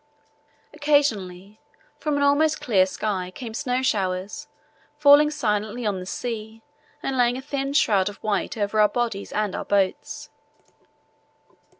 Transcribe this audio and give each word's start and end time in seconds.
Occasionally 0.73 1.59
from 1.99 2.17
an 2.17 2.23
almost 2.23 2.59
clear 2.59 2.87
sky 2.87 3.29
came 3.29 3.53
snow 3.53 3.83
showers, 3.83 4.47
falling 4.97 5.29
silently 5.29 5.85
on 5.85 5.99
the 5.99 6.07
sea 6.07 6.63
and 7.03 7.15
laying 7.15 7.37
a 7.37 7.39
thin 7.43 7.71
shroud 7.73 8.09
of 8.09 8.17
white 8.23 8.57
over 8.57 8.79
our 8.81 8.89
bodies 8.89 9.31
and 9.31 9.53
our 9.53 9.63
boats. 9.65 10.31